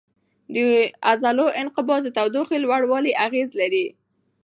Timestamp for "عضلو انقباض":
1.07-2.01